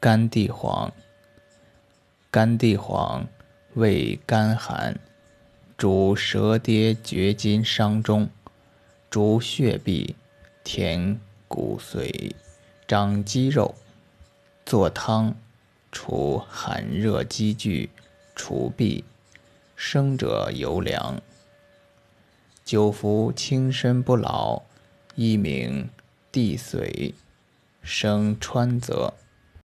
[0.00, 0.92] 甘地黄，
[2.30, 3.26] 甘地黄
[3.74, 4.96] 味甘寒，
[5.76, 8.28] 主舌跌厥筋伤中，
[9.10, 10.14] 主血闭，
[10.62, 12.32] 填骨髓，
[12.86, 13.74] 长肌肉。
[14.64, 15.34] 做汤，
[15.90, 17.90] 除寒热积聚，
[18.36, 19.02] 除痹。
[19.74, 21.20] 生者尤凉。
[22.64, 24.62] 久服轻身不老，
[25.16, 25.88] 一名
[26.30, 27.14] 地髓，
[27.82, 29.14] 生川泽。